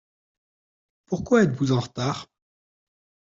Pourquoi 1.05 1.43
êtes-vous 1.43 1.73
en 1.73 1.79
retard? 1.79 2.25